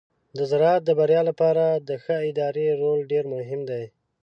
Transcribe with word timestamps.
د 0.37 0.39
زراعت 0.51 0.81
د 0.85 0.89
بریا 0.99 1.21
لپاره 1.29 1.65
د 1.87 1.89
ښه 2.03 2.15
ادارې 2.29 2.67
رول 2.81 2.99
ډیر 3.11 3.25
مهم 3.33 3.61
دی. 3.69 3.83